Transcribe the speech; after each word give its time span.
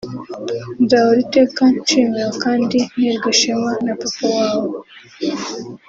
Nzahora 0.83 1.19
iteka 1.25 1.61
nshimira 1.79 2.29
kandi 2.43 2.77
nterwa 2.93 3.27
ishema 3.35 3.69
na 3.85 3.93
Papa 3.99 4.25
wawe 4.35 4.69